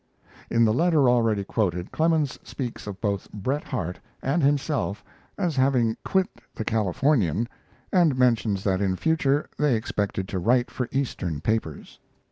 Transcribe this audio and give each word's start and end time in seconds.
In 0.49 0.65
the 0.65 0.73
letter 0.73 1.07
already 1.07 1.43
quoted, 1.43 1.91
Clemens 1.91 2.39
speaks 2.41 2.87
of 2.87 2.99
both 2.99 3.31
Bret 3.31 3.65
Harte 3.65 3.99
and 4.23 4.41
himself 4.41 5.03
as 5.37 5.55
having 5.57 5.95
quit 6.03 6.27
the 6.55 6.65
'Californian' 6.65 7.47
in 7.93 8.95
future 8.95 9.47
expecting 9.59 10.25
to 10.25 10.39
write 10.39 10.71
for 10.71 10.89
Eastern 10.91 11.39
papers. 11.39 11.99